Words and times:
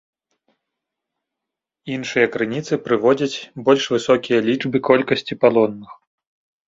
Іншыя 1.97 2.27
крыніцы 2.35 2.73
прыводзяць 2.87 3.37
больш 3.67 3.83
высокія 3.95 4.39
лічбы 4.51 4.77
колькасці 4.93 5.33
палонных. 5.45 5.91